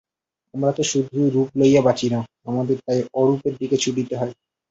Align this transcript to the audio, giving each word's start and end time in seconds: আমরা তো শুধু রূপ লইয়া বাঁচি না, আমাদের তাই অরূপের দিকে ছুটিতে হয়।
আমরা 0.53 0.71
তো 0.77 0.83
শুধু 0.91 1.17
রূপ 1.33 1.49
লইয়া 1.59 1.81
বাঁচি 1.87 2.07
না, 2.09 2.19
আমাদের 2.47 2.77
তাই 2.85 2.99
অরূপের 3.19 3.53
দিকে 3.61 3.77
ছুটিতে 3.77 4.13
হয়। 4.17 4.33